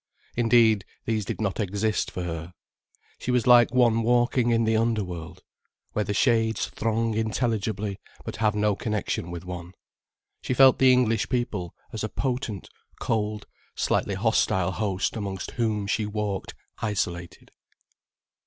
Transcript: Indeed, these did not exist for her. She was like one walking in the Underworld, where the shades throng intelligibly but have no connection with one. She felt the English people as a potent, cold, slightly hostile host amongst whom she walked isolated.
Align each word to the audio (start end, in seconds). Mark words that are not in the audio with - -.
Indeed, 0.35 0.83
these 1.05 1.25
did 1.25 1.39
not 1.39 1.59
exist 1.59 2.09
for 2.09 2.23
her. 2.23 2.55
She 3.19 3.29
was 3.29 3.45
like 3.45 3.69
one 3.71 4.01
walking 4.01 4.49
in 4.49 4.63
the 4.63 4.75
Underworld, 4.75 5.43
where 5.93 6.03
the 6.03 6.11
shades 6.15 6.65
throng 6.69 7.13
intelligibly 7.13 7.99
but 8.25 8.37
have 8.37 8.55
no 8.55 8.75
connection 8.75 9.29
with 9.29 9.45
one. 9.45 9.73
She 10.41 10.55
felt 10.55 10.79
the 10.79 10.91
English 10.91 11.29
people 11.29 11.75
as 11.93 12.03
a 12.03 12.09
potent, 12.09 12.67
cold, 12.99 13.45
slightly 13.75 14.15
hostile 14.15 14.71
host 14.71 15.15
amongst 15.15 15.51
whom 15.51 15.85
she 15.85 16.07
walked 16.07 16.55
isolated. 16.79 17.51